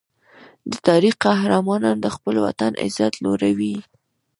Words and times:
د 0.71 0.73
تاریخ 0.87 1.13
قهرمانان 1.25 1.97
د 2.01 2.07
خپل 2.15 2.35
وطن 2.45 2.71
عزت 2.83 3.13
لوړوي. 3.23 3.75